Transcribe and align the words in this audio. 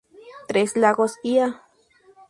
Tres 0.47 0.75
Lagos 0.77 1.17
y 1.21 1.37
Ea. 1.37 1.61